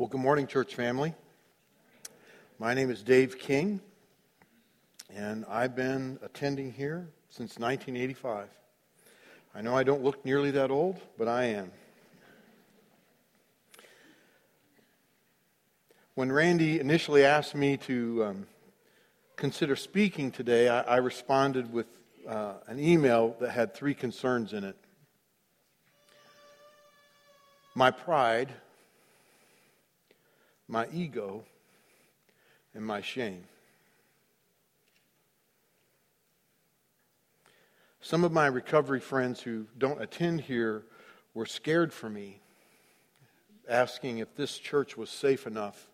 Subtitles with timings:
[0.00, 1.12] Well, good morning, church family.
[2.58, 3.82] My name is Dave King,
[5.14, 8.48] and I've been attending here since 1985.
[9.54, 11.70] I know I don't look nearly that old, but I am.
[16.14, 18.46] When Randy initially asked me to um,
[19.36, 21.88] consider speaking today, I, I responded with
[22.26, 24.78] uh, an email that had three concerns in it
[27.74, 28.54] my pride
[30.70, 31.42] my ego,
[32.74, 33.42] and my shame.
[38.00, 40.84] Some of my recovery friends who don't attend here
[41.34, 42.40] were scared for me,
[43.68, 45.88] asking if this church was safe enough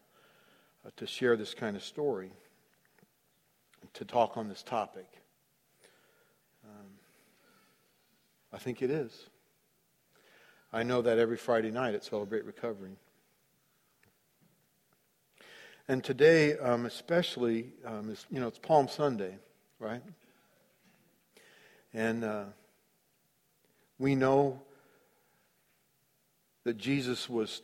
[0.84, 2.32] uh, to share this kind of story,
[3.94, 5.08] to talk on this topic.
[6.64, 6.86] Um,
[8.52, 9.30] I think it is.
[10.70, 12.98] I know that every Friday night at Celebrate Recovery.
[15.88, 19.36] And today, um, especially, um, is, you know, it's Palm Sunday,
[19.78, 20.02] right?
[21.94, 22.44] And uh,
[23.98, 24.60] we know
[26.64, 27.62] that Jesus was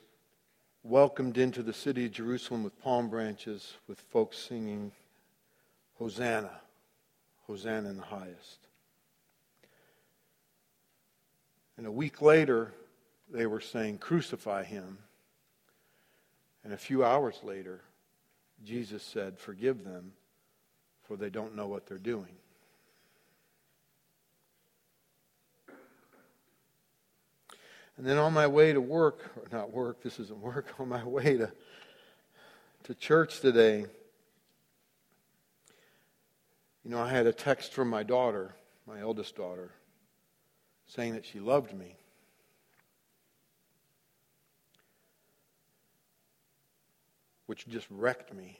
[0.84, 4.92] welcomed into the city of Jerusalem with palm branches, with folks singing,
[5.98, 6.60] Hosanna,
[7.48, 8.68] Hosanna in the highest.
[11.76, 12.72] And a week later,
[13.32, 14.98] they were saying, Crucify him.
[16.62, 17.80] And a few hours later,
[18.64, 20.12] Jesus said, Forgive them,
[21.02, 22.36] for they don't know what they're doing.
[27.96, 31.04] And then on my way to work, or not work, this isn't work, on my
[31.04, 31.52] way to,
[32.84, 33.86] to church today,
[36.84, 38.54] you know, I had a text from my daughter,
[38.86, 39.70] my eldest daughter,
[40.86, 41.96] saying that she loved me.
[47.52, 48.58] Which just wrecked me.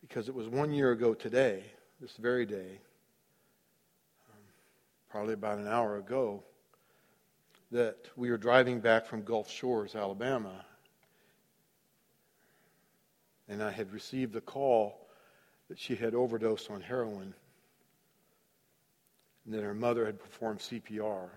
[0.00, 1.62] Because it was one year ago today,
[2.00, 2.80] this very day,
[4.30, 4.40] um,
[5.10, 6.42] probably about an hour ago,
[7.72, 10.64] that we were driving back from Gulf Shores, Alabama,
[13.50, 15.06] and I had received a call
[15.68, 17.34] that she had overdosed on heroin,
[19.44, 21.28] and that her mother had performed CPR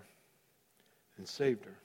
[1.18, 1.76] and saved her.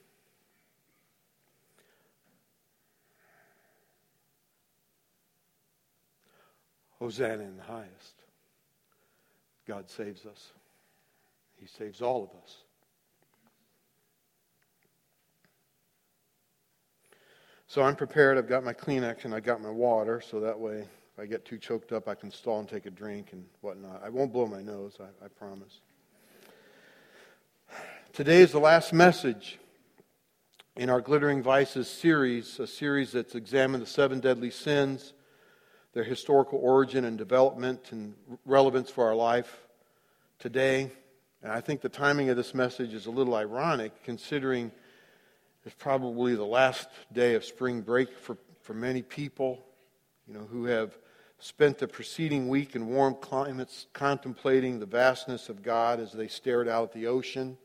[7.00, 8.14] Hosanna in the highest.
[9.66, 10.52] God saves us.
[11.58, 12.56] He saves all of us.
[17.66, 18.36] So I'm prepared.
[18.36, 21.44] I've got my Kleenex and I've got my water, so that way if I get
[21.44, 24.02] too choked up, I can stall and take a drink and whatnot.
[24.04, 25.80] I won't blow my nose, I, I promise.
[28.12, 29.58] Today is the last message
[30.76, 35.14] in our Glittering Vices series, a series that's examined the seven deadly sins
[35.92, 38.14] their historical origin and development and
[38.44, 39.66] relevance for our life
[40.38, 40.90] today.
[41.42, 44.70] And I think the timing of this message is a little ironic considering
[45.64, 49.64] it's probably the last day of spring break for, for many people,
[50.26, 50.96] you know, who have
[51.38, 56.68] spent the preceding week in warm climates contemplating the vastness of God as they stared
[56.68, 57.58] out at the ocean.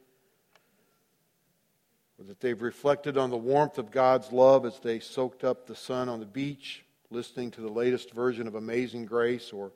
[2.17, 5.75] Or that they've reflected on the warmth of God's love as they soaked up the
[5.75, 9.71] sun on the beach listening to the latest version of Amazing Grace or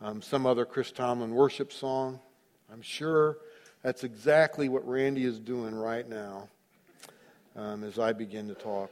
[0.00, 2.20] um, some other Chris Tomlin worship song.
[2.72, 3.38] I'm sure
[3.82, 6.48] that's exactly what Randy is doing right now
[7.54, 8.90] um, as I begin to talk.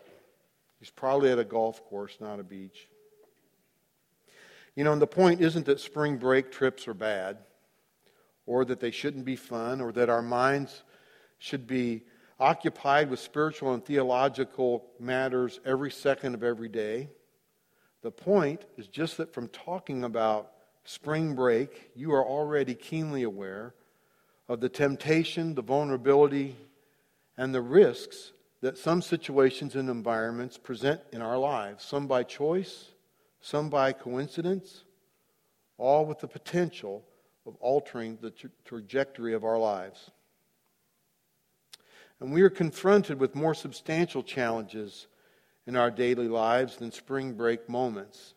[0.79, 2.89] He's probably at a golf course, not a beach.
[4.77, 7.39] You know, and the point isn't that spring break trips are bad,
[8.47, 10.83] or that they shouldn't be fun, or that our minds
[11.39, 12.03] should be
[12.39, 17.09] occupied with spiritual and theological matters every second of every day.
[18.05, 20.53] The point is just that from talking about
[20.85, 23.73] spring break, you are already keenly aware
[24.47, 26.55] of the temptation, the vulnerability,
[27.39, 32.91] and the risks that some situations and environments present in our lives, some by choice,
[33.41, 34.85] some by coincidence,
[35.79, 37.03] all with the potential
[37.47, 40.11] of altering the tra- trajectory of our lives.
[42.21, 45.07] And we are confronted with more substantial challenges
[45.67, 48.35] in our daily lives than spring break moments.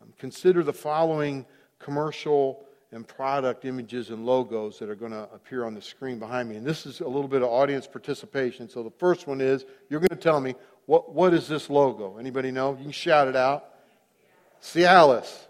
[0.00, 1.46] Um, consider the following
[1.78, 6.48] commercial and product images and logos that are going to appear on the screen behind
[6.48, 6.56] me.
[6.56, 8.68] And this is a little bit of audience participation.
[8.68, 10.54] So the first one is you're going to tell me
[10.86, 12.18] what, what is this logo?
[12.18, 12.72] Anybody know?
[12.72, 13.66] You can shout it out.
[14.60, 15.46] Cialis.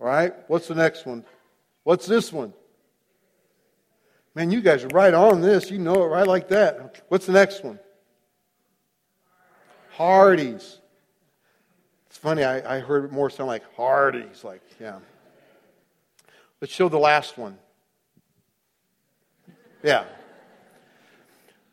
[0.00, 0.34] All right.
[0.48, 1.24] What's the next one?
[1.84, 2.52] What's this one?
[4.34, 5.70] Man, you guys are right on this.
[5.70, 7.02] You know it right like that.
[7.08, 7.78] What's the next one?
[9.98, 10.78] Hardee's.
[12.06, 14.44] It's funny, I, I heard more sound like Hardee's.
[14.44, 15.00] Like, yeah.
[16.60, 17.58] Let's show the last one.
[19.82, 20.04] Yeah.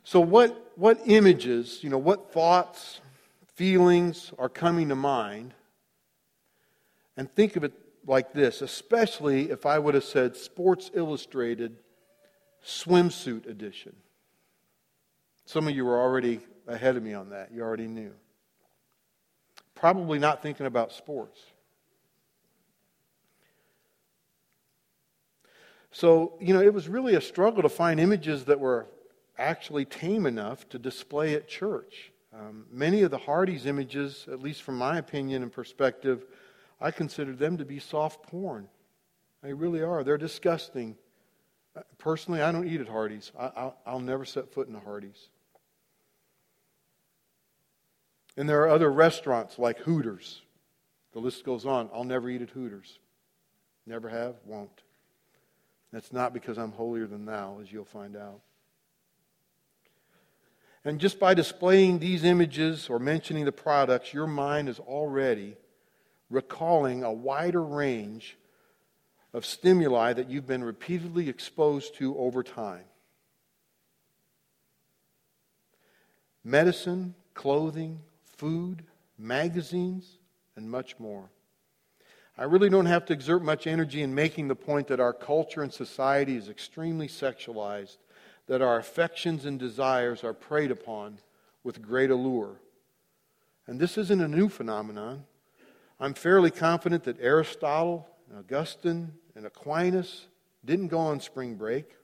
[0.03, 2.99] So, what, what images, you know, what thoughts,
[3.53, 5.53] feelings are coming to mind?
[7.17, 7.73] And think of it
[8.07, 11.77] like this, especially if I would have said Sports Illustrated
[12.65, 13.95] swimsuit edition.
[15.45, 17.51] Some of you are already ahead of me on that.
[17.51, 18.11] You already knew.
[19.75, 21.39] Probably not thinking about sports.
[25.91, 28.87] So, you know, it was really a struggle to find images that were
[29.37, 32.11] actually tame enough to display at church.
[32.33, 36.25] Um, many of the Hardee's images, at least from my opinion and perspective,
[36.81, 38.67] I consider them to be soft porn.
[39.41, 40.03] They really are.
[40.03, 40.97] They're disgusting.
[41.75, 43.31] Uh, personally, I don't eat at Hardee's.
[43.39, 45.29] I, will never set foot in a Hardee's.
[48.37, 50.41] And there are other restaurants like Hooters.
[51.13, 51.89] The list goes on.
[51.93, 52.99] I'll never eat at Hooters.
[53.85, 54.81] Never have, won't.
[55.93, 58.41] That's not because I'm holier than thou, as you'll find out.
[60.83, 65.55] And just by displaying these images or mentioning the products, your mind is already
[66.29, 68.37] recalling a wider range
[69.33, 72.83] of stimuli that you've been repeatedly exposed to over time.
[76.43, 77.99] Medicine, clothing,
[78.37, 78.83] food,
[79.17, 80.17] magazines,
[80.55, 81.29] and much more.
[82.37, 85.63] I really don't have to exert much energy in making the point that our culture
[85.63, 87.97] and society is extremely sexualized,
[88.47, 91.19] that our affections and desires are preyed upon
[91.63, 92.59] with great allure.
[93.67, 95.23] And this isn't a new phenomenon.
[95.99, 100.27] I'm fairly confident that Aristotle, and Augustine, and Aquinas
[100.65, 101.95] didn't go on spring break.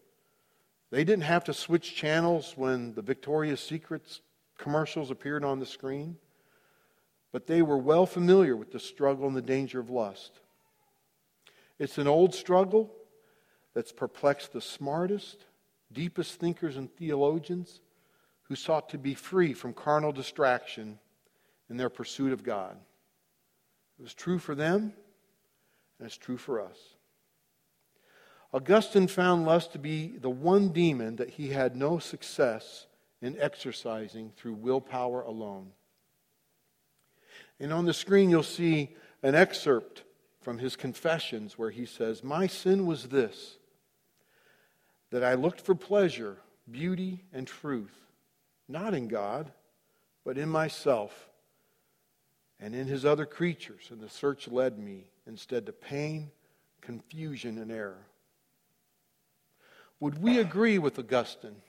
[0.91, 4.21] They didn't have to switch channels when the Victoria's Secrets
[4.61, 6.15] commercials appeared on the screen,
[7.31, 10.39] but they were well familiar with the struggle and the danger of lust.
[11.79, 12.93] It's an old struggle
[13.73, 15.45] that's perplexed the smartest,
[15.91, 17.81] deepest thinkers and theologians
[18.43, 20.99] who sought to be free from carnal distraction
[21.69, 22.77] in their pursuit of God.
[23.97, 24.93] It was true for them,
[25.97, 26.77] and it's true for us.
[28.53, 32.85] Augustine found lust to be the one demon that he had no success
[33.21, 35.71] in exercising through willpower alone.
[37.59, 40.03] And on the screen, you'll see an excerpt
[40.41, 43.57] from his confessions where he says, My sin was this,
[45.11, 46.37] that I looked for pleasure,
[46.69, 47.95] beauty, and truth,
[48.67, 49.51] not in God,
[50.25, 51.29] but in myself
[52.59, 56.31] and in his other creatures, and the search led me instead to pain,
[56.79, 58.05] confusion, and error.
[59.99, 61.61] Would we agree with Augustine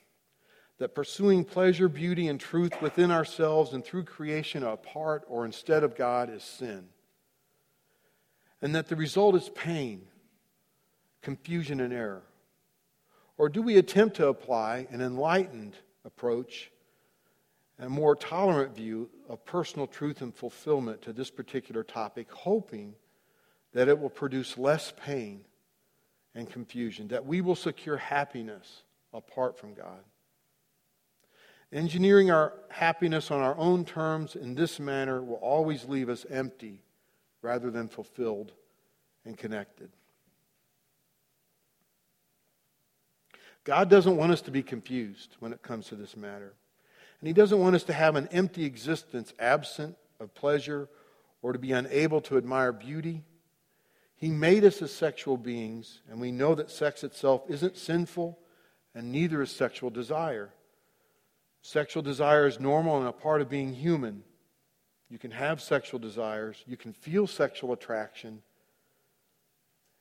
[0.82, 5.94] that pursuing pleasure, beauty, and truth within ourselves and through creation apart or instead of
[5.94, 6.88] God is sin?
[8.60, 10.02] And that the result is pain,
[11.22, 12.24] confusion, and error?
[13.38, 16.72] Or do we attempt to apply an enlightened approach
[17.78, 22.94] and a more tolerant view of personal truth and fulfillment to this particular topic, hoping
[23.72, 25.44] that it will produce less pain
[26.34, 28.82] and confusion, that we will secure happiness
[29.12, 30.00] apart from God.
[31.72, 36.82] Engineering our happiness on our own terms in this manner will always leave us empty
[37.40, 38.52] rather than fulfilled
[39.24, 39.90] and connected.
[43.64, 46.52] God doesn't want us to be confused when it comes to this matter.
[47.20, 50.88] And He doesn't want us to have an empty existence absent of pleasure
[51.40, 53.22] or to be unable to admire beauty.
[54.16, 58.38] He made us as sexual beings, and we know that sex itself isn't sinful,
[58.94, 60.50] and neither is sexual desire.
[61.62, 64.24] Sexual desire is normal and a part of being human.
[65.08, 68.42] You can have sexual desires, you can feel sexual attraction,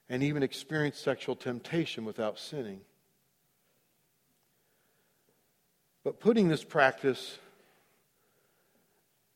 [0.09, 2.81] and even experience sexual temptation without sinning.
[6.03, 7.37] But putting this practice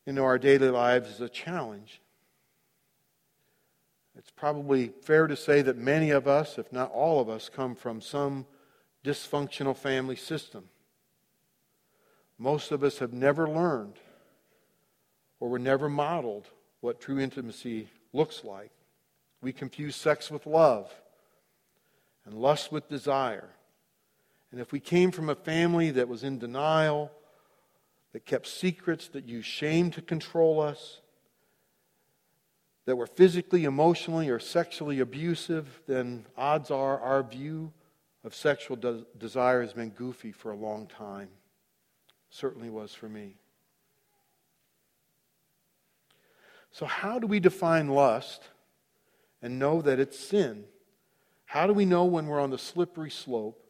[0.08, 2.02] into our daily lives is a challenge.
[4.18, 7.76] It's probably fair to say that many of us, if not all of us, come
[7.76, 8.48] from some
[9.04, 10.70] dysfunctional family system.
[12.38, 13.96] Most of us have never learned
[15.40, 16.50] or were never modeled
[16.82, 18.72] what true intimacy looks like.
[19.42, 20.94] We confuse sex with love
[22.26, 23.50] and lust with desire.
[24.52, 27.12] And if we came from a family that was in denial,
[28.14, 31.02] that kept secrets, that used shame to control us,
[32.86, 37.74] that were physically, emotionally, or sexually abusive, then odds are our view
[38.24, 41.30] of sexual de- desire has been goofy for a long time.
[42.36, 43.38] Certainly was for me.
[46.70, 48.50] So, how do we define lust
[49.42, 50.66] and know that it's sin?
[51.46, 53.66] How do we know when we're on the slippery slope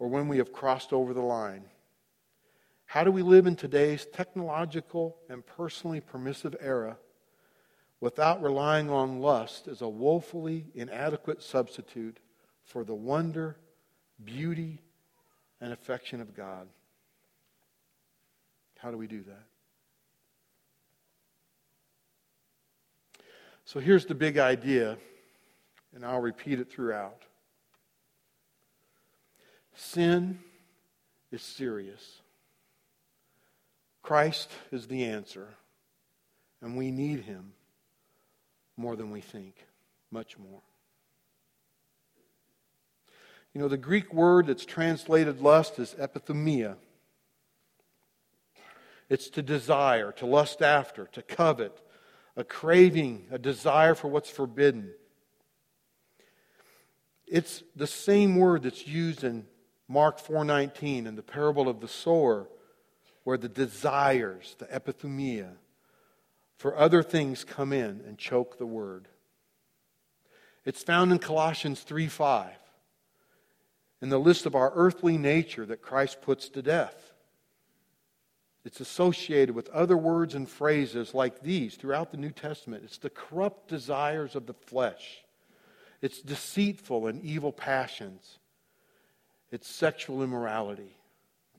[0.00, 1.66] or when we have crossed over the line?
[2.86, 6.98] How do we live in today's technological and personally permissive era
[8.00, 12.18] without relying on lust as a woefully inadequate substitute
[12.64, 13.56] for the wonder,
[14.24, 14.80] beauty,
[15.60, 16.66] and affection of God?
[18.82, 19.44] How do we do that?
[23.64, 24.96] So here's the big idea,
[25.94, 27.22] and I'll repeat it throughout.
[29.74, 30.40] Sin
[31.30, 32.20] is serious.
[34.02, 35.48] Christ is the answer,
[36.62, 37.52] and we need him
[38.76, 39.54] more than we think,
[40.10, 40.62] much more.
[43.52, 46.76] You know, the Greek word that's translated lust is epithumia.
[49.10, 51.82] It's to desire, to lust after, to covet,
[52.36, 54.94] a craving, a desire for what's forbidden.
[57.26, 59.46] It's the same word that's used in
[59.88, 62.48] Mark 4:19 in the parable of the sower
[63.24, 65.56] where the desires, the epithumia
[66.56, 69.08] for other things come in and choke the word.
[70.64, 72.58] It's found in Colossians 3:5
[74.02, 77.09] in the list of our earthly nature that Christ puts to death.
[78.64, 82.84] It's associated with other words and phrases like these throughout the New Testament.
[82.84, 85.24] It's the corrupt desires of the flesh,
[86.02, 88.38] it's deceitful and evil passions,
[89.50, 90.96] it's sexual immorality,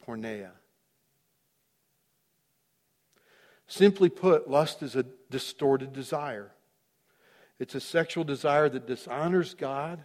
[0.08, 0.52] porneia.
[3.68, 6.52] Simply put, lust is a distorted desire.
[7.58, 10.04] It's a sexual desire that dishonors God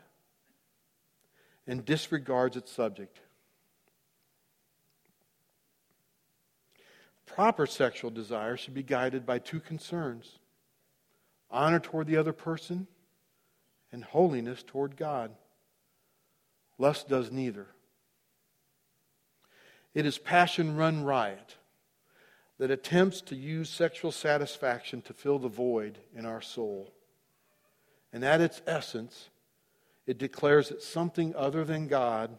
[1.66, 3.18] and disregards its subject.
[7.36, 10.38] Proper sexual desire should be guided by two concerns
[11.50, 12.86] honor toward the other person
[13.92, 15.32] and holiness toward God.
[16.78, 17.66] Lust does neither.
[19.92, 21.56] It is passion run riot
[22.56, 26.90] that attempts to use sexual satisfaction to fill the void in our soul.
[28.14, 29.28] And at its essence,
[30.06, 32.38] it declares that something other than God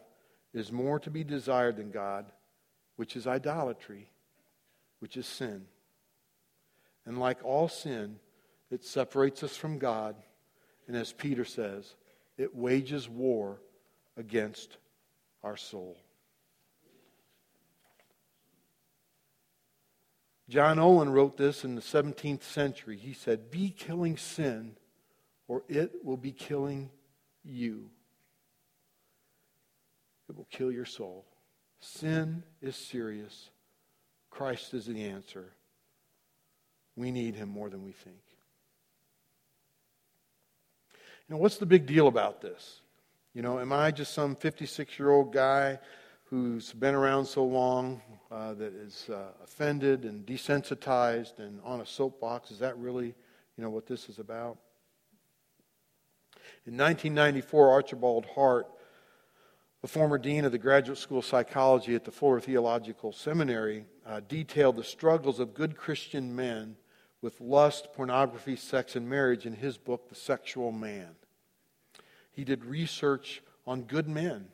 [0.52, 2.26] is more to be desired than God,
[2.96, 4.10] which is idolatry
[5.00, 5.66] which is sin.
[7.06, 8.18] And like all sin,
[8.70, 10.16] it separates us from God.
[10.86, 11.94] And as Peter says,
[12.36, 13.60] it wages war
[14.16, 14.76] against
[15.42, 15.96] our soul.
[20.48, 22.96] John Owen wrote this in the 17th century.
[22.96, 24.76] He said, Be killing sin,
[25.46, 26.88] or it will be killing
[27.44, 27.90] you.
[30.28, 31.26] It will kill your soul.
[31.80, 33.50] Sin is serious.
[34.30, 35.52] Christ is the answer.
[36.96, 38.16] We need him more than we think.
[41.28, 42.80] You know, what's the big deal about this?
[43.34, 45.78] You know, am I just some 56 year old guy
[46.24, 51.86] who's been around so long uh, that is uh, offended and desensitized and on a
[51.86, 52.50] soapbox?
[52.50, 53.14] Is that really,
[53.56, 54.58] you know, what this is about?
[56.66, 58.66] In 1994, Archibald Hart
[59.80, 64.20] the former dean of the Graduate School of Psychology at the Fuller Theological Seminary uh,
[64.26, 66.76] detailed the struggles of good Christian men
[67.20, 71.10] with lust, pornography, sex, and marriage in his book, The Sexual Man.
[72.32, 74.48] He did research on good men,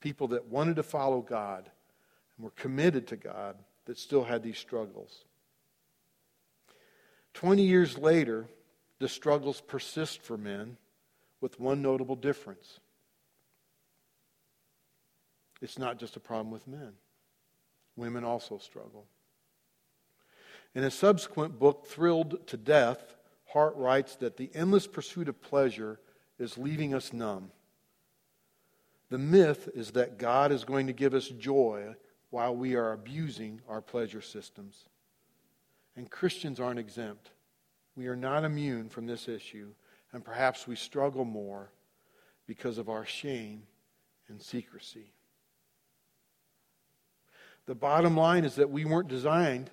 [0.00, 1.70] people that wanted to follow God
[2.36, 5.24] and were committed to God, that still had these struggles.
[7.32, 8.46] Twenty years later,
[8.98, 10.78] the struggles persist for men
[11.40, 12.80] with one notable difference
[15.62, 16.92] it's not just a problem with men,
[17.96, 19.06] women also struggle.
[20.74, 25.98] In a subsequent book, Thrilled to Death, Hart writes that the endless pursuit of pleasure
[26.38, 27.50] is leaving us numb.
[29.08, 31.94] The myth is that God is going to give us joy
[32.30, 34.84] while we are abusing our pleasure systems.
[35.96, 37.30] And Christians aren't exempt.
[37.96, 39.72] We are not immune from this issue,
[40.12, 41.70] and perhaps we struggle more
[42.46, 43.62] because of our shame
[44.28, 45.12] and secrecy.
[47.66, 49.70] The bottom line is that we weren't designed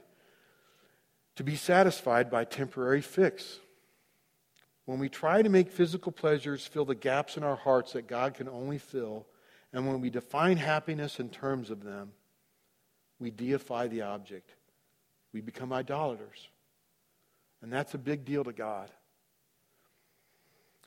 [1.36, 3.60] to be satisfied by temporary fix.
[4.86, 8.34] When we try to make physical pleasures fill the gaps in our hearts that God
[8.34, 9.26] can only fill,
[9.72, 12.12] and when we define happiness in terms of them,
[13.20, 14.56] we deify the object.
[15.32, 16.50] We become idolaters.
[17.62, 18.90] And that's a big deal to God.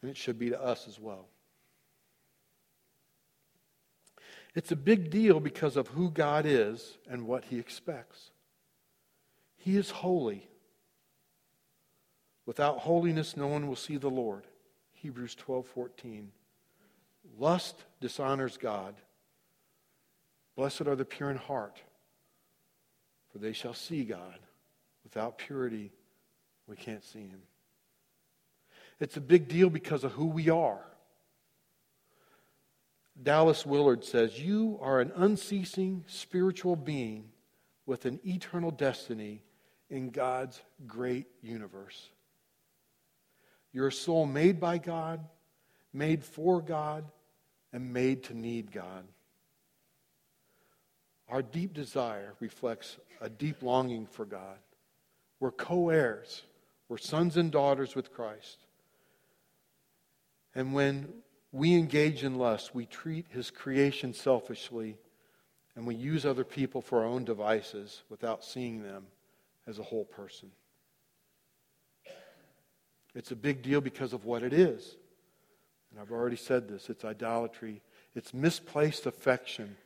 [0.02, 1.26] And it should be to us as well.
[4.56, 8.30] It's a big deal because of who God is and what He expects.
[9.56, 10.48] He is holy.
[12.46, 14.44] Without holiness, no one will see the Lord.
[14.94, 16.32] Hebrews 12 14.
[17.38, 18.94] Lust dishonors God.
[20.56, 21.82] Blessed are the pure in heart,
[23.30, 24.38] for they shall see God.
[25.04, 25.92] Without purity,
[26.66, 27.42] we can't see Him.
[29.00, 30.80] It's a big deal because of who we are.
[33.22, 37.30] Dallas Willard says, You are an unceasing spiritual being
[37.86, 39.42] with an eternal destiny
[39.88, 42.10] in God's great universe.
[43.72, 45.20] You're a soul made by God,
[45.92, 47.04] made for God,
[47.72, 49.04] and made to need God.
[51.28, 54.58] Our deep desire reflects a deep longing for God.
[55.40, 56.42] We're co heirs,
[56.88, 58.58] we're sons and daughters with Christ.
[60.54, 61.12] And when
[61.52, 64.98] we engage in lust, we treat his creation selfishly,
[65.74, 69.06] and we use other people for our own devices without seeing them
[69.66, 70.50] as a whole person.
[73.14, 74.96] It's a big deal because of what it is.
[75.90, 77.80] And I've already said this it's idolatry,
[78.14, 79.76] it's misplaced affection,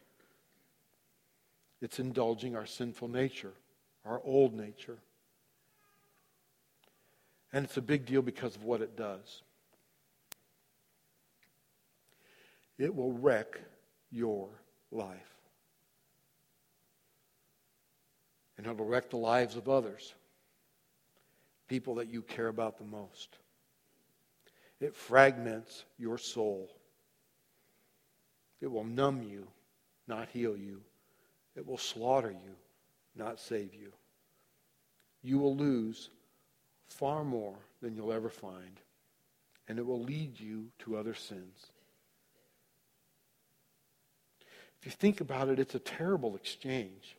[1.81, 3.53] it's indulging our sinful nature,
[4.05, 4.99] our old nature.
[7.53, 9.43] And it's a big deal because of what it does.
[12.81, 13.61] It will wreck
[14.11, 14.49] your
[14.91, 15.37] life.
[18.57, 20.15] And it'll wreck the lives of others
[21.69, 23.37] people that you care about the most.
[24.81, 26.71] It fragments your soul.
[28.63, 29.47] It will numb you,
[30.09, 30.81] not heal you.
[31.55, 32.57] It will slaughter you,
[33.15, 33.93] not save you.
[35.23, 36.09] You will lose
[36.89, 38.81] far more than you'll ever find,
[39.69, 41.67] and it will lead you to other sins.
[44.81, 47.17] If you think about it, it's a terrible exchange.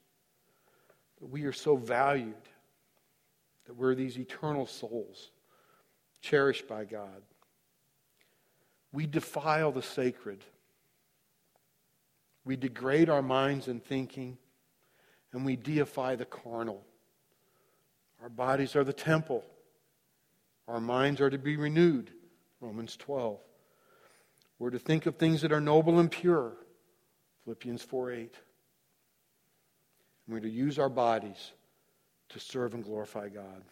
[1.19, 2.33] We are so valued
[3.65, 5.29] that we're these eternal souls,
[6.21, 7.21] cherished by God.
[8.91, 10.43] We defile the sacred.
[12.43, 14.39] We degrade our minds and thinking,
[15.31, 16.83] and we deify the carnal.
[18.23, 19.45] Our bodies are the temple.
[20.67, 22.11] Our minds are to be renewed.
[22.59, 23.39] Romans 12.
[24.57, 26.53] We're to think of things that are noble and pure.
[27.43, 28.35] Philippians 4 8.
[30.27, 31.51] We're to use our bodies
[32.29, 33.63] to serve and glorify God.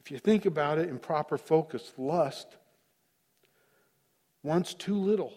[0.00, 2.56] If you think about it in proper focus, lust
[4.42, 5.32] wants too little.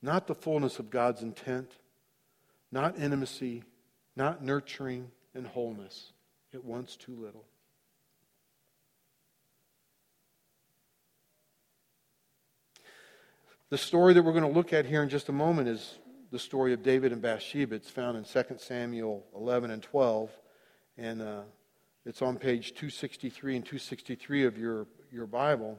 [0.00, 1.70] Not the fullness of God's intent,
[2.70, 3.62] not intimacy,
[4.16, 6.12] not nurturing and wholeness.
[6.52, 7.44] It wants too little.
[13.72, 15.96] The story that we're going to look at here in just a moment is
[16.30, 17.74] the story of David and Bathsheba.
[17.74, 20.30] It's found in 2 Samuel 11 and 12,
[20.98, 21.40] and uh,
[22.04, 25.78] it's on page 263 and 263 of your, your Bible.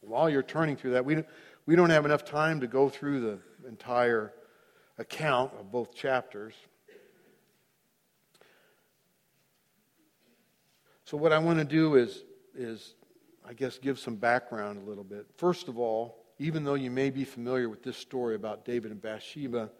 [0.00, 1.22] While you're turning through that, we
[1.66, 4.32] we don't have enough time to go through the entire
[4.96, 6.54] account of both chapters.
[11.04, 12.22] So, what I want to do is,
[12.54, 12.94] is,
[13.46, 15.26] I guess, give some background a little bit.
[15.36, 19.00] First of all, even though you may be familiar with this story about David and
[19.00, 19.70] Bathsheba,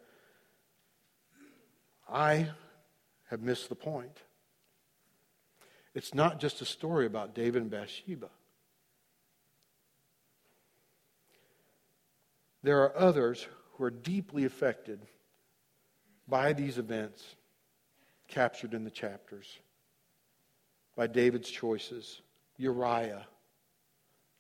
[2.09, 2.49] I
[3.29, 4.19] have missed the point.
[5.95, 8.29] It's not just a story about David and Bathsheba.
[12.63, 15.01] There are others who are deeply affected
[16.27, 17.37] by these events
[18.29, 19.59] captured in the chapters,
[20.97, 22.23] by David's choices
[22.57, 23.27] Uriah,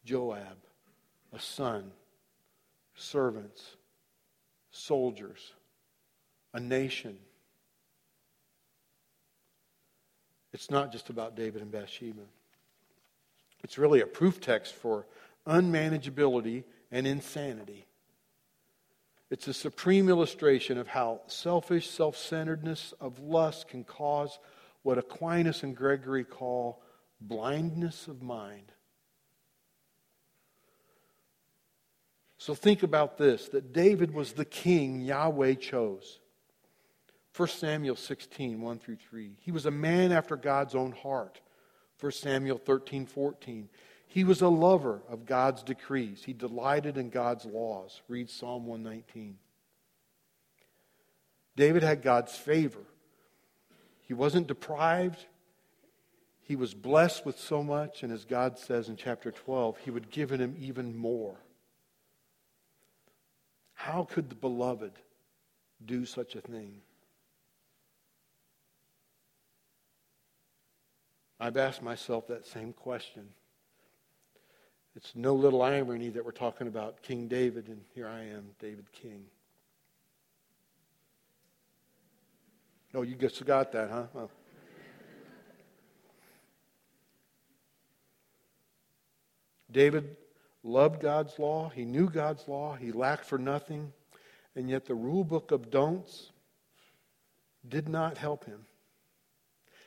[0.04, 0.56] Joab,
[1.32, 1.92] a son
[2.96, 3.76] servants,
[4.70, 5.52] soldiers,
[6.52, 7.16] a nation.
[10.52, 12.22] It's not just about David and Bathsheba.
[13.62, 15.06] It's really a proof text for
[15.46, 17.86] unmanageability and insanity.
[19.30, 24.38] It's a supreme illustration of how selfish self centeredness of lust can cause
[24.82, 26.80] what Aquinas and Gregory call
[27.20, 28.70] blindness of mind.
[32.46, 36.20] So think about this that David was the king Yahweh chose.
[37.34, 39.32] 1 Samuel 16, 1 through 3.
[39.40, 41.40] He was a man after God's own heart.
[41.98, 43.68] 1 Samuel 13, 14.
[44.06, 46.22] He was a lover of God's decrees.
[46.24, 48.00] He delighted in God's laws.
[48.06, 49.38] Read Psalm 119.
[51.56, 52.86] David had God's favor.
[54.02, 55.26] He wasn't deprived.
[56.42, 60.12] He was blessed with so much, and as God says in chapter 12, He would
[60.12, 61.40] give him even more.
[63.86, 64.90] How could the beloved
[65.84, 66.80] do such a thing?
[71.38, 73.28] I've asked myself that same question.
[74.96, 78.90] It's no little irony that we're talking about King David, and here I am, David
[78.90, 79.22] King.
[82.92, 84.06] Oh, you just got that, huh?
[84.16, 84.30] Oh.
[89.70, 90.16] David
[90.66, 91.70] loved God's law.
[91.70, 92.74] He knew God's law.
[92.74, 93.92] He lacked for nothing.
[94.54, 96.32] And yet the rule book of don'ts
[97.66, 98.66] did not help him.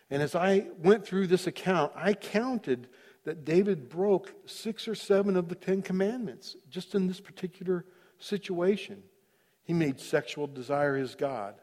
[0.09, 2.87] And as I went through this account, I counted
[3.25, 7.85] that David broke six or seven of the Ten Commandments just in this particular
[8.17, 9.03] situation.
[9.63, 11.55] He made sexual desire his God,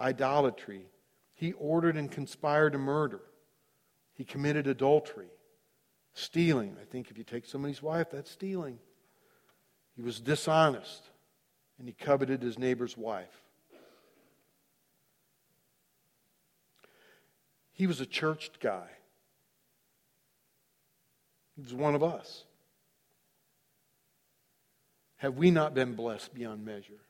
[0.00, 0.86] idolatry.
[1.34, 3.20] He ordered and conspired to murder.
[4.14, 5.28] He committed adultery,
[6.16, 6.76] stealing.
[6.80, 8.78] I think if you take somebody's wife, that's stealing.
[9.94, 11.02] He was dishonest,
[11.78, 13.42] and he coveted his neighbor's wife.
[17.72, 18.88] He was a churched guy.
[21.54, 22.44] He was one of us.
[25.18, 27.00] Have we not been blessed beyond measure?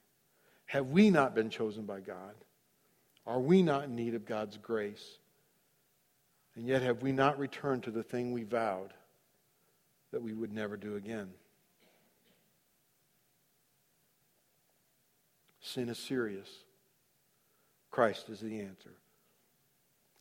[0.66, 2.34] Have we not been chosen by God?
[3.24, 5.18] Are we not in need of God's grace?
[6.56, 8.92] And yet, have we not returned to the thing we vowed
[10.12, 11.28] that we would never do again?
[15.60, 16.48] Sin is serious.
[17.90, 18.94] Christ is the answer.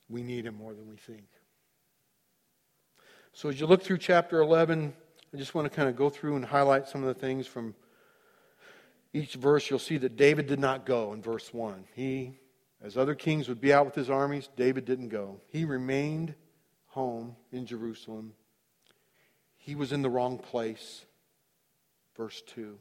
[0.09, 1.25] We need him more than we think.
[3.33, 4.93] So, as you look through chapter 11,
[5.33, 7.75] I just want to kind of go through and highlight some of the things from
[9.13, 9.69] each verse.
[9.69, 11.85] You'll see that David did not go in verse 1.
[11.93, 12.39] He,
[12.81, 15.41] as other kings would be out with his armies, David didn't go.
[15.47, 16.33] He remained
[16.87, 18.33] home in Jerusalem.
[19.65, 21.05] He was in the wrong place.
[22.15, 22.77] Verse 2.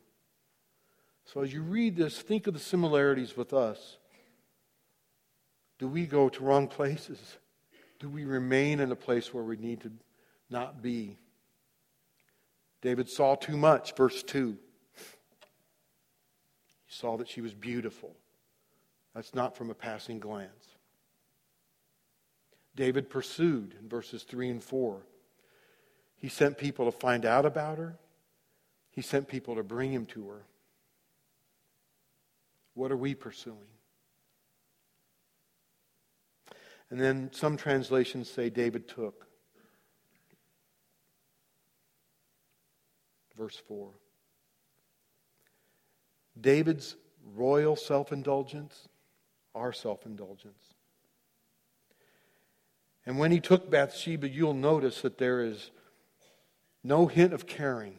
[1.25, 3.97] So, as you read this, think of the similarities with us.
[5.79, 7.39] Do we go to wrong places?
[7.99, 9.93] Do we remain in a place where we need to
[10.51, 11.17] not be.
[12.81, 14.57] David saw too much, verse 2.
[14.97, 15.03] He
[16.87, 18.15] saw that she was beautiful.
[19.15, 20.77] That's not from a passing glance.
[22.77, 25.01] David pursued in verses 3 and 4.
[26.25, 27.99] He sent people to find out about her,
[28.91, 30.47] he sent people to bring him to her.
[32.73, 33.59] What are we pursuing?
[36.89, 39.27] And then some translations say David took.
[43.37, 43.91] verse 4.
[46.41, 46.97] David's
[47.35, 48.89] royal self indulgence,
[49.55, 50.73] our self indulgence.
[53.05, 55.71] And when he took Bathsheba, you'll notice that there is
[56.85, 57.97] no hint of caring.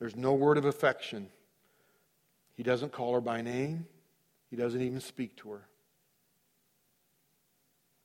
[0.00, 1.28] There's no word of affection.
[2.56, 3.86] He doesn't call her by name.
[4.50, 5.62] He doesn't even speak to her.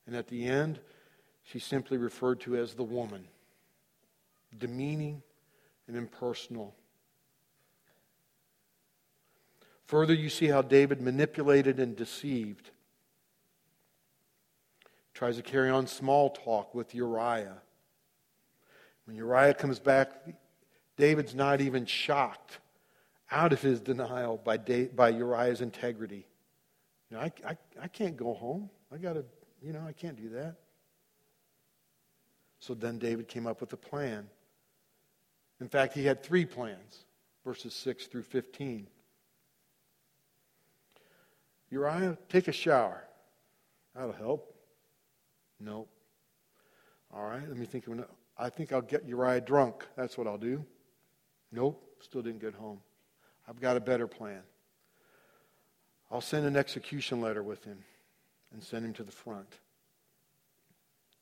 [0.06, 0.80] And at the end,
[1.44, 3.28] she's simply referred to as the woman,
[4.58, 5.24] demeaning
[5.88, 6.76] and impersonal.
[9.86, 12.70] Further, you see how David manipulated and deceived.
[15.14, 17.63] Tries to carry on small talk with Uriah.
[19.06, 20.12] When Uriah comes back,
[20.98, 22.60] David's not even shocked
[23.32, 26.28] out of his denial by, by Uriah's integrity.
[27.10, 28.70] You know, I, I, I can't go home.
[28.92, 29.26] I got to,
[29.62, 30.56] you know, I can't do that.
[32.60, 34.30] So then David came up with a plan.
[35.60, 37.06] In fact, he had three plans,
[37.44, 38.88] verses 6 through 15.
[41.72, 43.04] Uriah, take a shower.
[43.96, 44.56] That'll help.
[45.60, 45.90] Nope.
[47.14, 47.98] All right, let me think of
[48.38, 49.86] I think I'll get Uriah drunk.
[49.96, 50.66] That's what I'll do.
[51.52, 52.80] Nope, still didn't get home.
[53.48, 54.42] I've got a better plan.
[56.12, 57.80] I'll send an execution letter with him
[58.52, 59.60] and send him to the front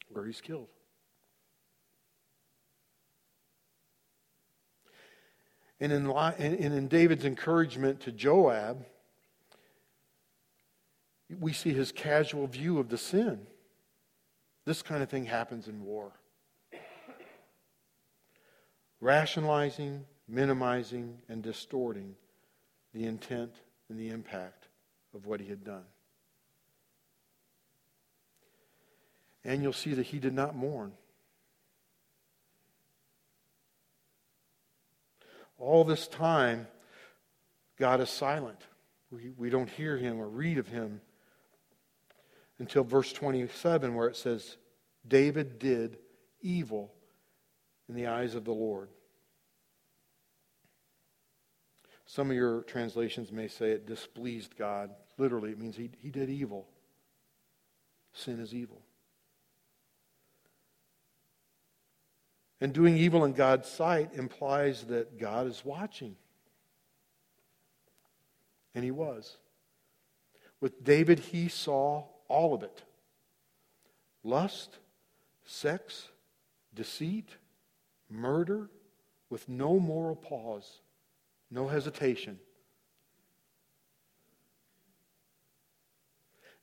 [0.10, 0.68] where he's killed.
[5.80, 8.86] And in, and in David's encouragement to Joab,
[11.40, 13.48] we see his casual view of the sin.
[14.66, 16.12] This kind of thing happens in war.
[19.02, 22.16] Rationalizing, minimizing, and distorting
[22.94, 23.52] the intent
[23.90, 24.68] and the impact
[25.14, 25.84] of what he had done.
[29.44, 30.92] And you'll see that he did not mourn.
[35.58, 36.68] All this time,
[37.78, 38.60] God is silent.
[39.12, 41.02] We, we don't hear him or read of him
[42.60, 44.58] until verse 27, where it says,
[45.08, 45.98] David did
[46.42, 46.94] evil
[47.92, 48.88] in the eyes of the Lord.
[52.06, 54.92] Some of your translations may say it displeased God.
[55.18, 56.68] Literally, it means he, he did evil.
[58.14, 58.82] Sin is evil.
[62.62, 66.16] And doing evil in God's sight implies that God is watching.
[68.74, 69.36] And he was.
[70.62, 72.84] With David, he saw all of it
[74.24, 74.78] lust,
[75.44, 76.08] sex,
[76.74, 77.28] deceit,
[78.12, 78.70] murder,
[79.30, 80.82] with no moral pause,
[81.50, 82.38] no hesitation.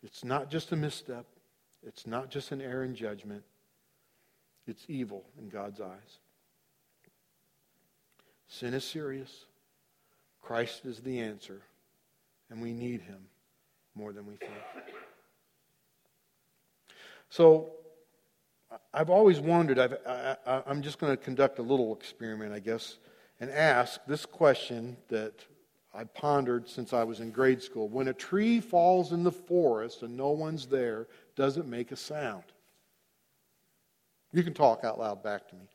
[0.02, 1.26] It's not just a misstep,
[1.82, 3.42] it's not just an error in judgment,
[4.66, 6.20] it's evil in God's eyes.
[8.48, 9.44] Sin is serious.
[10.40, 11.60] Christ is the answer,
[12.48, 13.26] and we need him
[13.94, 14.52] more than we think.
[17.28, 17.72] So,
[18.92, 22.98] I've always wondered, I've, I, am just going to conduct a little experiment, I guess,
[23.40, 25.44] and ask this question that
[25.94, 27.88] I pondered since I was in grade school.
[27.88, 31.96] When a tree falls in the forest and no one's there, does it make a
[31.96, 32.44] sound?
[34.32, 35.68] You can talk out loud back to me.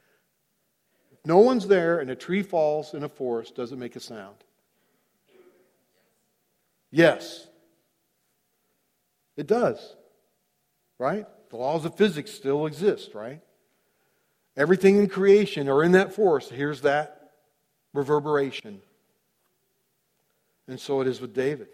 [1.11, 3.99] If no one's there and a tree falls in a forest, does it make a
[3.99, 4.35] sound?
[6.91, 7.47] Yes.
[9.35, 9.95] It does.
[10.99, 11.25] Right?
[11.53, 13.39] The laws of physics still exist, right?
[14.57, 17.29] Everything in creation or in that force hears that
[17.93, 18.81] reverberation.
[20.67, 21.67] And so it is with David.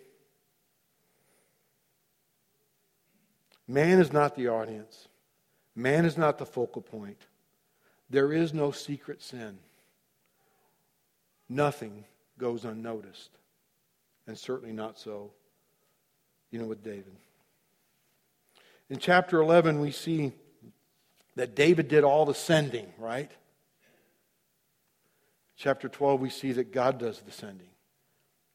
[3.70, 5.08] Man is not the audience.
[5.78, 7.22] Man is not the focal point.
[8.10, 9.60] There is no secret sin.
[11.48, 12.04] Nothing
[12.38, 13.32] goes unnoticed.
[14.28, 15.32] And certainly not so,
[16.52, 17.16] you know, with David.
[18.90, 20.32] In chapter 11, we see
[21.36, 23.32] that David did all the sending, right?
[25.56, 27.70] Chapter 12, we see that God does the sending.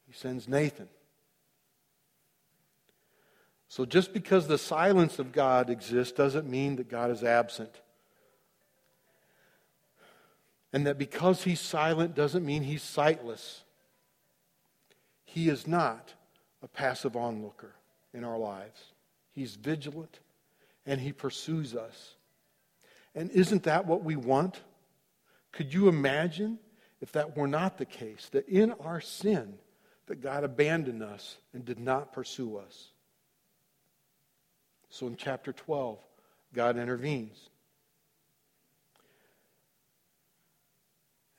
[0.07, 0.89] He sends Nathan.
[3.69, 7.81] So just because the silence of God exists doesn't mean that God is absent.
[10.73, 13.63] And that because he's silent doesn't mean he's sightless.
[15.25, 16.15] He is not
[16.63, 17.75] a passive onlooker
[18.13, 18.93] in our lives.
[19.33, 20.21] He's vigilant
[20.87, 22.15] and he pursues us.
[23.15, 24.61] And isn't that what we want?
[25.53, 26.59] Could you imagine
[27.01, 29.55] if that were not the case, that in our sin,
[30.07, 32.91] that God abandoned us and did not pursue us?
[34.91, 35.99] So in chapter 12,
[36.53, 37.51] God intervenes.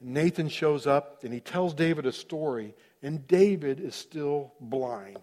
[0.01, 5.19] Nathan shows up and he tells David a story, and David is still blind.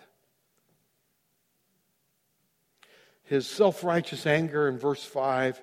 [3.32, 5.62] His self righteous anger in verse 5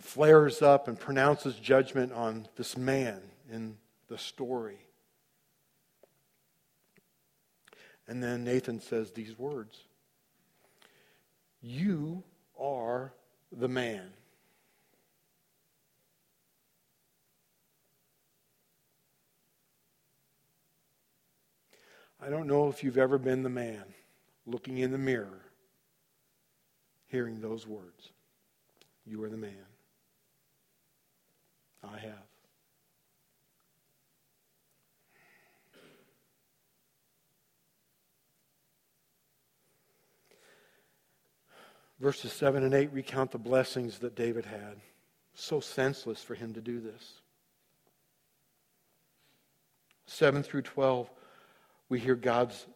[0.00, 4.78] flares up and pronounces judgment on this man in the story.
[8.06, 9.82] And then Nathan says these words
[11.60, 12.22] You
[12.56, 13.12] are
[13.50, 14.12] the man.
[22.24, 23.82] I don't know if you've ever been the man
[24.46, 25.49] looking in the mirror
[27.10, 28.10] hearing those words.
[29.04, 29.52] You are the man.
[31.82, 32.30] I have.
[42.00, 44.76] Verses 7 and 8 recount the blessings that David had.
[45.34, 47.20] So senseless for him to do this.
[50.06, 51.10] 7 through 12,
[51.88, 52.66] we hear God's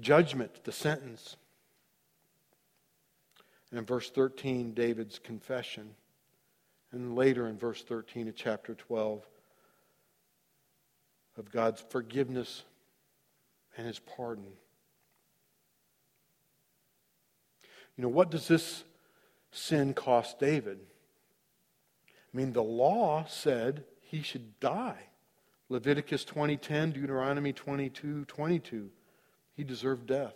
[0.00, 1.36] judgment, the sentence.
[3.70, 5.94] And in verse 13, David's confession.
[6.92, 9.26] And later in verse 13 of chapter 12,
[11.36, 12.64] of God's forgiveness
[13.76, 14.52] and his pardon.
[17.96, 18.84] You know, what does this
[19.50, 20.80] sin cost David?
[22.08, 25.08] I mean, the law said he should die.
[25.68, 28.90] Leviticus 20:10, Deuteronomy 22:22.
[29.54, 30.34] He deserved death.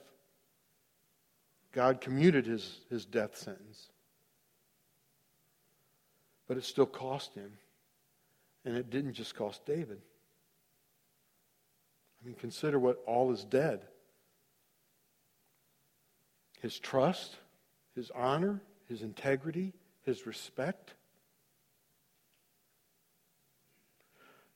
[1.73, 3.89] God commuted his, his death sentence.
[6.47, 7.51] But it still cost him.
[8.65, 10.01] And it didn't just cost David.
[12.23, 13.81] I mean, consider what all is dead
[16.61, 17.39] his trust,
[17.97, 19.73] his honor, his integrity,
[20.05, 20.95] his respect.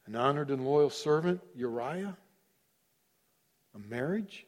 [0.06, 2.16] An honored and loyal servant, Uriah.
[3.74, 4.46] A marriage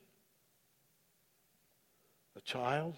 [2.48, 2.94] child,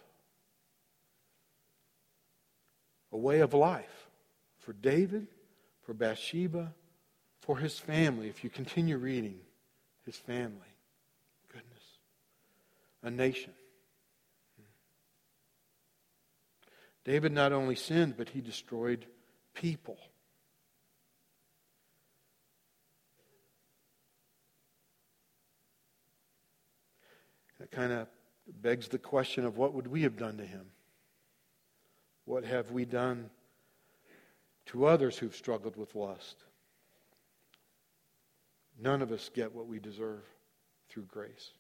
[3.13, 4.09] a way of life
[4.59, 5.27] for David,
[5.83, 6.73] for Bathsheba,
[7.41, 8.29] for his family.
[8.29, 9.41] If you continue reading,
[10.07, 10.73] his family.
[11.49, 11.83] Goodness.
[13.03, 13.53] A nation.
[17.05, 19.05] David not only sinned, but he destroyed
[19.55, 19.99] people.
[27.59, 28.07] That kind of
[28.63, 30.67] begs the question of what would we have done to him?
[32.25, 33.31] What have we done
[34.67, 36.37] to others who've struggled with lust?
[38.81, 40.23] None of us get what we deserve
[40.89, 41.51] through grace.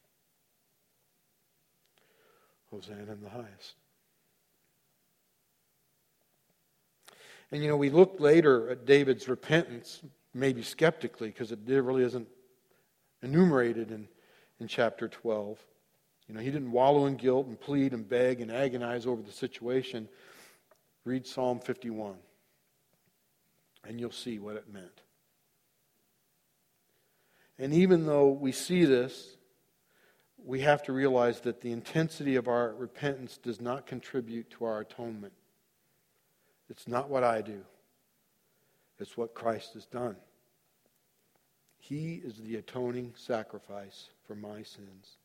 [2.70, 3.74] Hosanna in the highest.
[7.52, 12.28] And you know, we look later at David's repentance, maybe skeptically, because it really isn't
[13.22, 14.08] enumerated in,
[14.60, 15.58] in chapter 12.
[16.30, 19.32] You know, he didn't wallow in guilt and plead and beg and agonize over the
[19.32, 20.08] situation.
[21.04, 22.14] Read Psalm 51,
[23.82, 25.00] and you'll see what it meant.
[27.58, 29.38] And even though we see this,
[30.38, 34.78] we have to realize that the intensity of our repentance does not contribute to our
[34.78, 35.32] atonement.
[36.68, 37.62] It's not what I do,
[39.00, 40.14] it's what Christ has done.
[41.80, 45.16] He is the atoning sacrifice for my sins.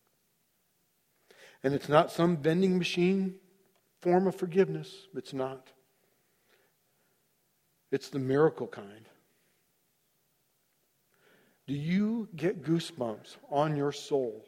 [1.65, 3.37] And it's not some vending machine
[3.99, 5.07] form of forgiveness.
[5.15, 5.71] It's not.
[7.91, 9.09] It's the miracle kind.
[11.65, 14.45] Do you get goosebumps on your soul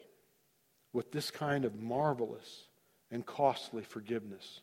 [0.92, 2.68] with this kind of marvelous
[3.10, 4.60] and costly forgiveness?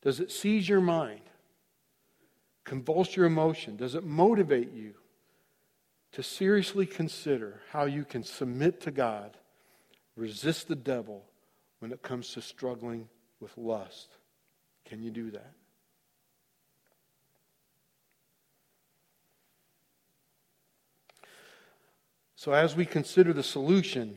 [0.00, 1.20] Does it seize your mind?
[2.64, 3.76] Convulse your emotion?
[3.76, 4.94] Does it motivate you
[6.12, 9.36] to seriously consider how you can submit to God,
[10.18, 11.24] resist the devil
[11.78, 13.08] when it comes to struggling
[13.40, 14.08] with lust?
[14.84, 15.52] Can you do that?
[22.34, 24.16] So, as we consider the solution,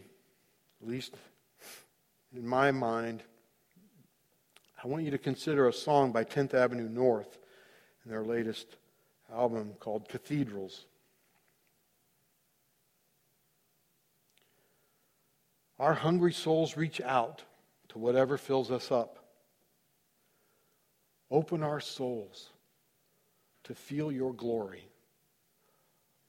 [0.82, 1.16] at least
[2.36, 3.24] in my mind,
[4.84, 7.38] I want you to consider a song by 10th Avenue North
[8.06, 8.78] in their latest
[9.32, 10.86] album called Cathedrals.
[15.82, 17.41] Our hungry souls reach out
[17.89, 19.17] to whatever fills us up.
[21.32, 22.52] Open our souls
[23.63, 24.88] to feel your glory.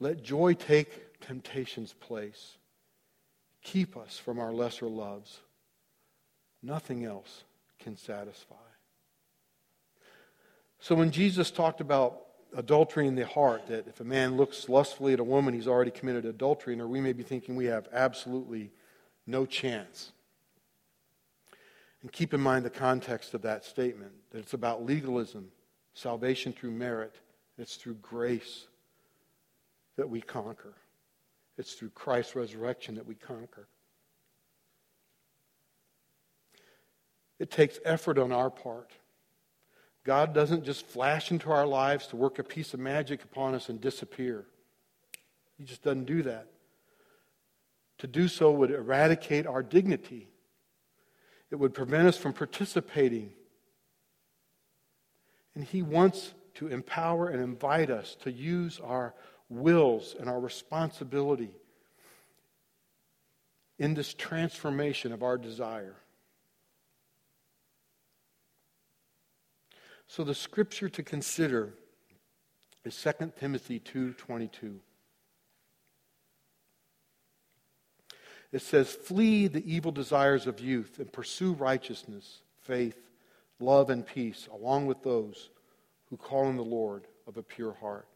[0.01, 2.57] Let joy take temptation's place.
[3.63, 5.41] Keep us from our lesser loves.
[6.63, 7.45] Nothing else
[7.79, 8.55] can satisfy.
[10.81, 12.23] So when Jesus talked about
[12.57, 15.91] adultery in the heart, that if a man looks lustfully at a woman, he's already
[15.91, 18.71] committed adultery her, we may be thinking we have absolutely
[19.27, 20.13] no chance.
[22.03, 25.49] And keep in mind the context of that statement that it's about legalism,
[25.95, 27.15] salvation through merit,
[27.59, 28.67] it's through grace
[29.97, 30.75] that we conquer.
[31.59, 33.69] It's through Christ's resurrection that we conquer.
[37.39, 38.93] It takes effort on our part.
[40.05, 43.69] God doesn't just flash into our lives to work a piece of magic upon us
[43.69, 44.45] and disappear.
[45.59, 46.49] He just doesn't do that.
[48.03, 50.27] To do so would eradicate our dignity,
[51.53, 53.33] it would prevent us from participating.
[55.55, 59.15] And He wants to empower and invite us to use our
[59.49, 61.55] wills and our responsibility
[63.79, 65.95] in this transformation of our desire.
[70.09, 71.75] So the scripture to consider
[72.85, 74.81] is 2 Timothy 2:22.
[78.53, 83.11] It says, "Flee the evil desires of youth and pursue righteousness, faith,
[83.59, 85.51] love and peace along with those
[86.07, 88.07] who call on the Lord of a pure heart."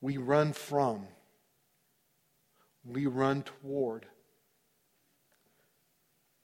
[0.00, 1.08] We run from
[2.84, 4.06] we run toward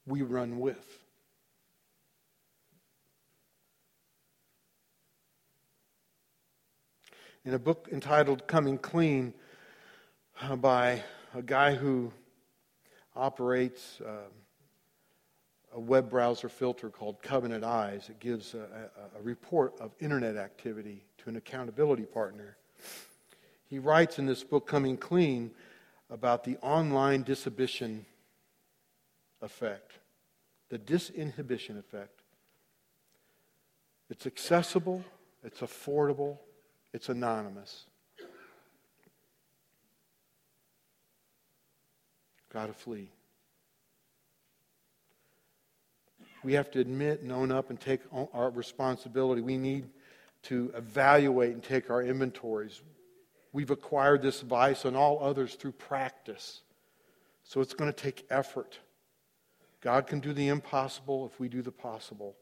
[0.06, 1.00] we run with.
[7.44, 9.32] in a book entitled Coming Clean
[10.58, 11.02] by
[11.34, 12.12] a guy who
[13.16, 14.28] operates uh,
[15.74, 18.08] a web browser filter called Covenant Eyes.
[18.08, 22.56] It gives a, a, a report of internet activity to an accountability partner.
[23.68, 25.50] He writes in this book, Coming Clean,
[26.10, 28.00] about the online disinhibition
[29.40, 29.92] effect,
[30.68, 32.20] the disinhibition effect.
[34.10, 35.04] It's accessible,
[35.44, 36.38] it's affordable,
[36.92, 37.84] it's anonymous.
[42.52, 43.10] Got to flee.
[46.42, 48.00] We have to admit and own up and take
[48.32, 49.42] our responsibility.
[49.42, 49.88] We need
[50.44, 52.80] to evaluate and take our inventories.
[53.52, 56.62] We've acquired this vice and all others through practice.
[57.44, 58.78] So it's going to take effort.
[59.80, 62.36] God can do the impossible if we do the possible.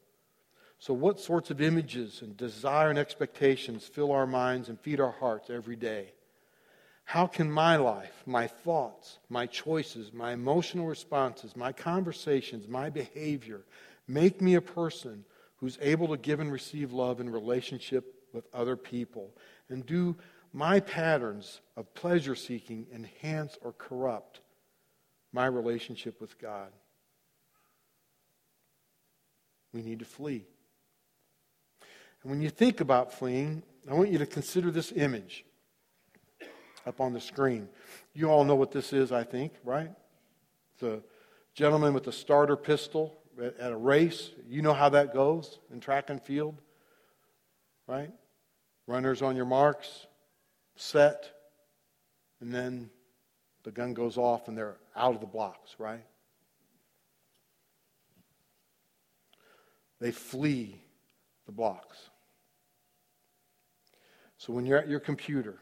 [0.81, 5.11] So, what sorts of images and desire and expectations fill our minds and feed our
[5.11, 6.13] hearts every day?
[7.09, 13.63] How can my life, my thoughts, my choices, my emotional responses, my conversations, my behavior
[14.07, 15.25] make me a person
[15.57, 19.35] who's able to give and receive love in relationship with other people?
[19.71, 20.17] And do
[20.53, 24.41] my patterns of pleasure seeking enhance or corrupt
[25.33, 26.69] my relationship with God?
[29.73, 30.45] We need to flee.
[32.23, 35.47] And when you think about fleeing, I want you to consider this image
[36.89, 37.69] up on the screen.
[38.15, 39.91] You all know what this is, I think, right?
[40.81, 41.03] The
[41.55, 43.19] gentleman with the starter pistol
[43.61, 44.31] at a race.
[44.49, 46.57] You know how that goes in track and field,
[47.87, 48.11] right?
[48.87, 50.07] Runners on your marks,
[50.77, 51.31] set,
[52.41, 52.89] and then
[53.65, 56.05] the gun goes off and they're out of the blocks, right?
[60.01, 60.81] They flee
[61.45, 61.99] the blocks.
[64.39, 65.59] So when you're at your computer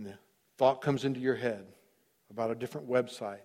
[0.00, 0.18] and the
[0.56, 1.66] thought comes into your head
[2.30, 3.38] about a different website,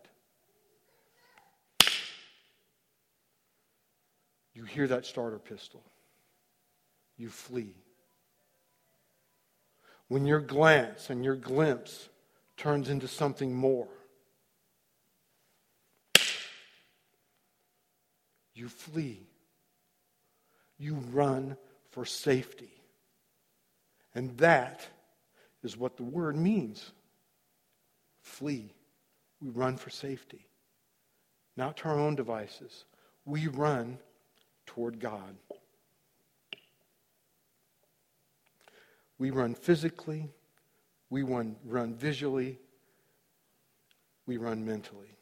[4.53, 5.83] you hear that starter pistol.
[7.17, 7.75] You flee.
[10.07, 12.07] When your glance and your glimpse
[12.55, 13.89] turns into something more,
[18.53, 19.27] you flee.
[20.77, 21.57] You run
[21.91, 22.71] for safety.
[24.13, 24.87] And that
[25.65, 26.91] is what the word means
[28.21, 28.71] flee.
[29.41, 30.47] We run for safety,
[31.57, 32.85] not to our own devices.
[33.25, 33.97] We run
[34.67, 35.35] toward God.
[39.17, 40.29] We run physically,
[41.09, 42.59] we run, run visually,
[44.27, 45.17] we run mentally.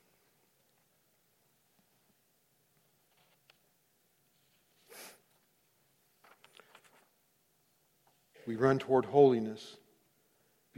[8.46, 9.78] We run toward holiness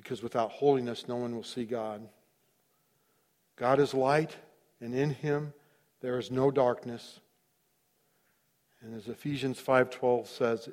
[0.06, 2.08] because without holiness, no one will see God.
[3.56, 4.38] God is light,
[4.80, 5.52] and in him
[6.00, 7.22] there is no darkness.
[8.82, 10.70] And as Ephesians 5:12 says,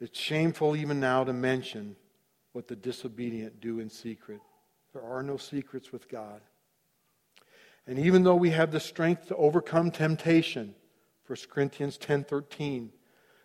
[0.00, 1.94] it's shameful even now to mention
[2.52, 4.40] what the disobedient do in secret.
[4.92, 6.40] There are no secrets with God.
[7.86, 10.74] And even though we have the strength to overcome temptation,
[11.28, 12.90] 1 Corinthians 10:13,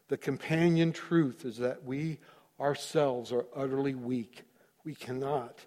[0.08, 2.18] the companion truth is that we
[2.60, 4.46] ourselves are utterly weak.
[4.84, 5.60] We cannot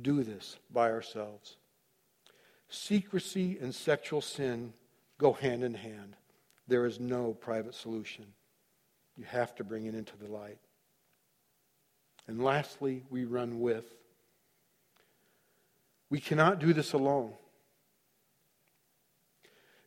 [0.00, 1.56] do this by ourselves.
[2.68, 4.72] Secrecy and sexual sin
[5.18, 6.16] go hand in hand.
[6.66, 8.26] There is no private solution.
[9.16, 10.58] You have to bring it into the light.
[12.26, 13.84] And lastly, we run with.
[16.10, 17.34] We cannot do this alone.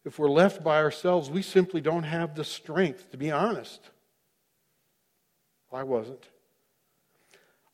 [0.06, 3.90] If we're left by ourselves, we simply don't have the strength, to be honest.
[5.74, 6.26] I wasn't.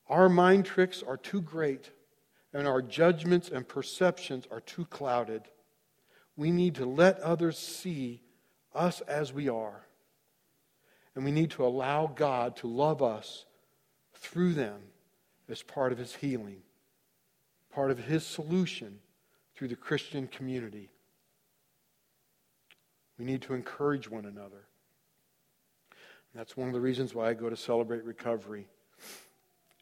[0.08, 1.92] Our mind tricks are too great,
[2.54, 5.44] and our judgments and perceptions are too clouded.
[6.36, 8.22] We need to let others see
[8.76, 9.88] us as we are.
[11.16, 13.46] And we need to allow God to love us
[14.16, 14.82] through them
[15.48, 16.64] as part of His healing,
[17.74, 19.00] part of His solution
[19.56, 20.90] through the Christian community.
[23.18, 24.66] We need to encourage one another.
[25.92, 28.68] And that's one of the reasons why I go to celebrate recovery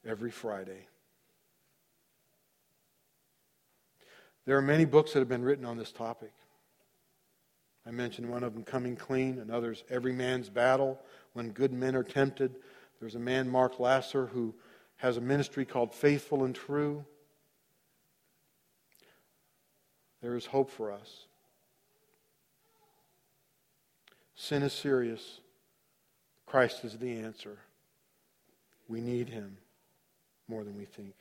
[0.06, 0.88] every Friday.
[4.46, 6.32] There are many books that have been written on this topic.
[7.86, 11.00] I mentioned one of them, Coming Clean, and others, Every Man's Battle,
[11.34, 12.56] When Good Men Are Tempted.
[13.00, 14.56] There's a man, Mark Laaser, who
[14.98, 17.06] has a ministry called Faithful and True.
[20.22, 21.26] There is hope for us.
[24.36, 25.40] Sin is serious.
[26.46, 27.58] Christ is the answer.
[28.88, 29.58] We need him
[30.52, 31.14] more than we think.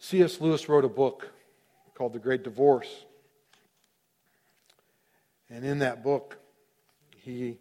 [0.00, 0.40] C.S.
[0.40, 1.30] Lewis wrote a book
[1.94, 3.06] called The Great Divorce.
[5.48, 6.36] And in that book,
[7.16, 7.60] he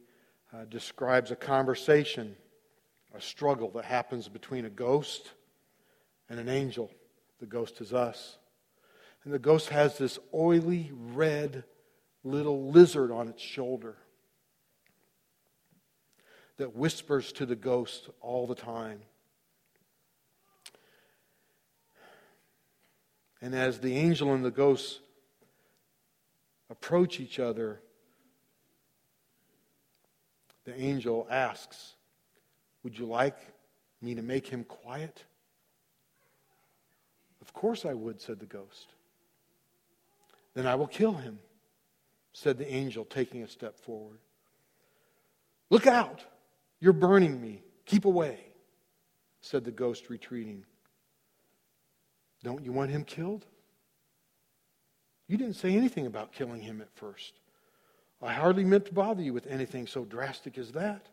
[0.51, 2.35] uh, describes a conversation,
[3.13, 5.29] a struggle that happens between a ghost
[6.27, 6.89] and an angel.
[7.39, 8.39] The ghost is us.
[9.23, 11.65] And the ghost has this oily red
[12.23, 13.95] little lizard on its shoulder
[16.61, 18.99] that whispers to the ghost all the time.
[23.41, 24.99] And as the angel and the ghost
[26.69, 27.81] approach each other,
[30.63, 31.95] the angel asks,
[32.83, 33.39] Would you like
[33.99, 35.25] me to make him quiet?
[37.41, 38.93] Of course I would, said the ghost.
[40.53, 41.39] Then I will kill him,
[42.33, 44.19] said the angel, taking a step forward.
[45.71, 46.23] Look out!
[46.81, 47.63] You're burning me.
[47.85, 48.39] Keep away,
[49.39, 50.65] said the ghost, retreating.
[52.43, 53.45] Don't you want him killed?
[55.27, 57.39] You didn't say anything about killing him at first.
[58.21, 61.07] I hardly meant to bother you with anything so drastic as that.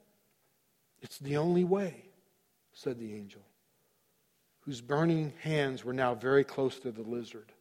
[1.01, 2.05] It's the only way,
[2.73, 3.43] said the angel,
[4.61, 7.53] whose burning hands were now very close to the lizard.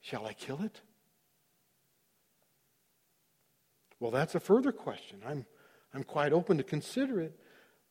[0.00, 0.80] Shall I kill it?
[3.98, 5.20] Well, that's a further question.
[5.26, 5.46] I'm,
[5.94, 7.38] I'm quite open to consider it,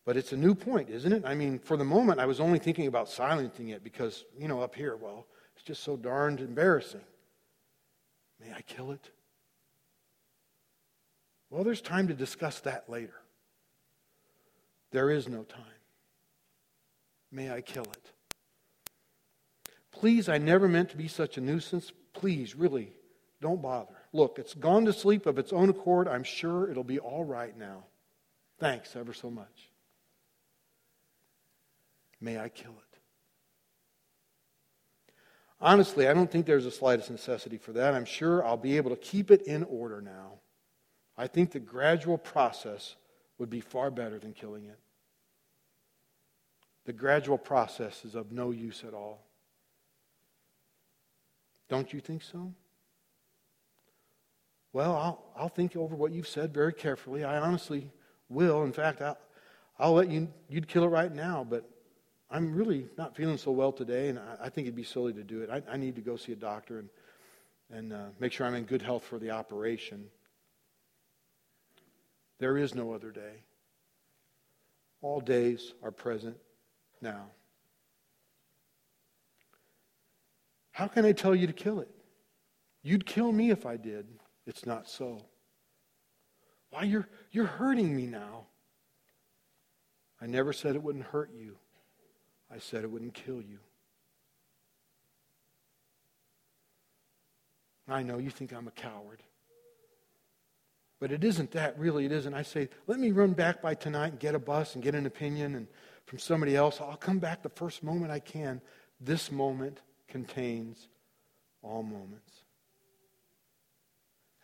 [0.06, 1.24] but it's a new point, isn't it?
[1.26, 4.62] I mean, for the moment, I was only thinking about silencing it because, you know,
[4.62, 7.02] up here, well, it's just so darned embarrassing.
[8.40, 9.12] May I kill it?
[11.52, 13.14] Well, there's time to discuss that later.
[14.92, 15.62] There is no time.
[17.32, 18.12] May I kill it?
[19.92, 21.92] Please, I never meant to be such a nuisance.
[22.14, 22.94] Please, really,
[23.42, 23.96] don't bother.
[24.14, 26.08] Look, it's gone to sleep of its own accord.
[26.08, 27.84] I'm sure it'll be all right now.
[28.62, 29.72] Thanks ever so much.
[32.22, 33.00] May I kill it?
[35.60, 37.96] Honestly, I don't think there's the slightest necessity for that.
[37.96, 40.34] I'm sure I'll be able to keep it in order now.
[41.18, 42.98] I think the gradual process
[43.40, 44.78] would be far better than killing it.
[46.86, 49.26] The gradual process is of no use at all.
[51.68, 52.54] Don't you think so?
[54.72, 57.24] Well, I'll, I'll think over what you've said very carefully.
[57.24, 57.90] I honestly
[58.32, 58.64] will.
[58.64, 59.18] In fact, I'll,
[59.78, 61.70] I'll let you, you'd kill it right now, but
[62.30, 65.24] I'm really not feeling so well today, and I, I think it'd be silly to
[65.24, 65.50] do it.
[65.50, 66.90] I, I, need to go see a doctor and,
[67.70, 70.06] and uh, make sure I'm in good health for the operation.
[72.40, 73.44] There is no other day.
[75.02, 76.38] All days are present
[77.02, 77.26] now.
[80.72, 81.90] How can I tell you to kill it?
[82.82, 84.08] You'd kill me if I did.
[84.48, 85.26] It's not so.
[86.72, 88.46] Why, you're, you're hurting me now.
[90.22, 91.58] I never said it wouldn't hurt you.
[92.54, 93.60] I said it wouldn't kill you.
[97.88, 99.22] I know you think I'm a coward.
[101.00, 102.06] But it isn't that, really.
[102.06, 102.34] It isn't.
[102.34, 105.06] I say, let me run back by tonight and get a bus and get an
[105.06, 105.68] opinion and
[106.06, 106.80] from somebody else.
[106.80, 108.62] I'll come back the first moment I can.
[109.00, 110.88] This moment contains
[111.64, 112.32] all moments.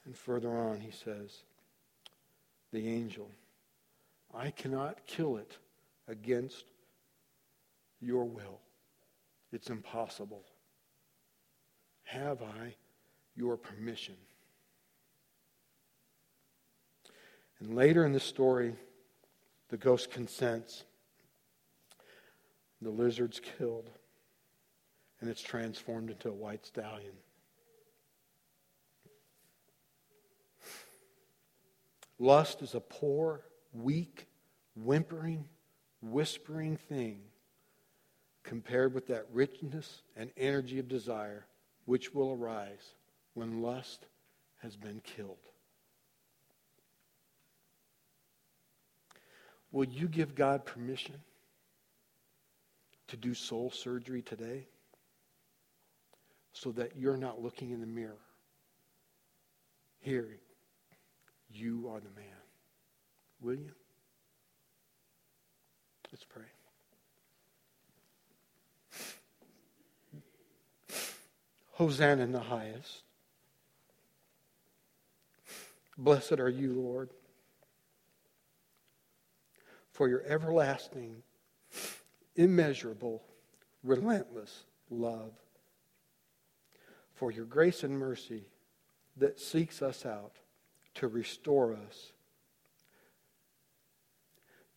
[0.06, 1.44] And further on, he says,
[2.72, 3.30] the angel,
[4.34, 5.58] I cannot kill it
[6.08, 6.66] against
[8.02, 8.60] your will.
[9.52, 10.44] It's impossible.
[12.04, 12.76] Have I
[13.36, 14.16] your permission?
[17.60, 18.76] And later in the story,
[19.70, 20.84] the ghost consents.
[22.82, 23.90] The lizard's killed,
[25.20, 27.14] and it's transformed into a white stallion.
[32.20, 33.42] Lust is a poor,
[33.74, 34.28] weak,
[34.76, 35.48] whimpering,
[36.02, 37.22] whispering thing
[38.44, 41.46] compared with that richness and energy of desire
[41.86, 42.94] which will arise
[43.34, 44.08] when lust
[44.62, 45.38] has been killed.
[49.72, 51.16] Will you give God permission
[53.08, 54.66] to do soul surgery today
[56.54, 58.18] so that you're not looking in the mirror,
[60.00, 60.40] hearing,
[61.58, 62.26] you are the man.
[63.42, 63.72] Will you?
[66.12, 66.44] Let's pray.
[71.74, 73.04] Hosanna in the highest.
[75.98, 77.10] Blessed are you, Lord,
[79.92, 81.24] for your everlasting,
[82.36, 83.24] immeasurable,
[83.84, 85.32] relentless love,
[87.16, 88.46] for your grace and mercy
[89.18, 90.34] that seeks us out
[91.00, 92.12] to restore us,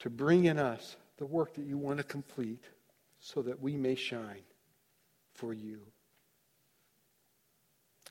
[0.00, 2.64] to bring in us the work that you want to complete
[3.20, 4.42] so that we may shine
[5.34, 5.80] for you.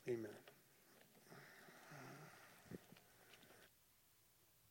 [0.07, 0.38] Amen.